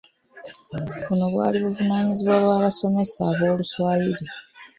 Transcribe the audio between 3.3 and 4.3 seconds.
b'Oluswayiri.